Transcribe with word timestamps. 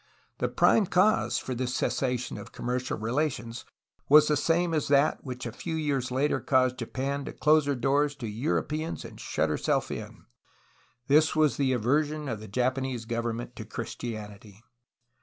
The 0.39 0.47
prime 0.49 0.87
cause 0.87 1.37
for 1.37 1.53
this 1.53 1.75
cessation 1.75 2.39
of 2.39 2.51
commercial 2.51 2.97
relations 2.97 3.65
was 4.09 4.27
the 4.27 4.35
same 4.35 4.73
as 4.73 4.87
that 4.87 5.23
which 5.23 5.45
a 5.45 5.51
few 5.51 5.75
years 5.75 6.09
later 6.09 6.39
caused 6.39 6.79
Japan 6.79 7.23
to 7.25 7.31
close 7.33 7.67
her 7.67 7.75
doors 7.75 8.15
to 8.15 8.27
Europeans 8.27 9.05
and 9.05 9.19
shut 9.21 9.47
herself 9.49 9.91
in. 9.91 10.25
This 11.05 11.35
was 11.35 11.57
the 11.57 11.71
aversion 11.73 12.27
of 12.27 12.39
the 12.39 12.47
Japanese 12.47 13.05
government 13.05 13.51
for 13.55 13.63
Christianity. 13.63 14.63